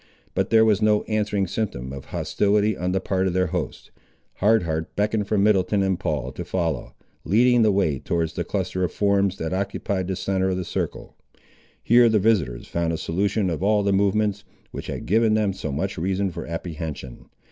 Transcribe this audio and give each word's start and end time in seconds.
But 0.33 0.49
there 0.49 0.65
was 0.65 0.81
no 0.81 1.03
answering 1.03 1.45
symptom 1.45 1.93
of 1.93 2.05
hostility 2.05 2.75
on 2.75 2.91
the 2.91 2.99
part 2.99 3.27
of 3.27 3.33
their 3.33 3.45
hosts. 3.53 3.91
Hard 4.37 4.63
Heart 4.63 4.95
beckoned 4.95 5.27
for 5.27 5.37
Middleton 5.37 5.83
and 5.83 5.99
Paul 5.99 6.31
to 6.31 6.43
follow, 6.43 6.95
leading 7.23 7.61
the 7.61 7.71
way 7.71 7.99
towards 7.99 8.33
the 8.33 8.43
cluster 8.43 8.83
of 8.83 8.91
forms, 8.91 9.37
that 9.37 9.53
occupied 9.53 10.07
the 10.07 10.15
centre 10.15 10.49
of 10.49 10.57
the 10.57 10.65
circle. 10.65 11.15
Here 11.83 12.09
the 12.09 12.17
visiters 12.17 12.67
found 12.67 12.91
a 12.91 12.97
solution 12.97 13.51
of 13.51 13.61
all 13.61 13.83
the 13.83 13.93
movements, 13.93 14.43
which 14.71 14.87
had 14.87 15.05
given 15.05 15.35
them 15.35 15.53
so 15.53 15.71
much 15.71 15.99
reason 15.99 16.31
for 16.31 16.47
apprehension. 16.47 17.29